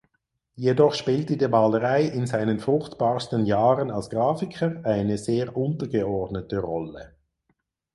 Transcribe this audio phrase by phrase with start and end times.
[0.55, 7.13] Jedoch spielte die Malerei in seinen fruchtbarsten Jahren als Grafiker eine sehr untergeordnete Rolle.